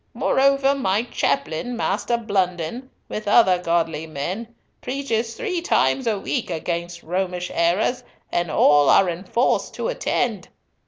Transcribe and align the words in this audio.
Moreover, 0.15 0.73
my 0.73 1.03
chaplain, 1.03 1.77
Master 1.77 2.17
Blunden, 2.17 2.89
with 3.07 3.27
other 3.27 3.59
godly 3.59 4.07
men, 4.07 4.47
preaches 4.81 5.35
three 5.35 5.61
times 5.61 6.07
a 6.07 6.17
week 6.17 6.49
against 6.49 7.03
Romish 7.03 7.51
errors, 7.53 8.03
and 8.31 8.49
all 8.49 8.89
are 8.89 9.07
enforced 9.07 9.75
to 9.75 9.89
attend. 9.89 10.47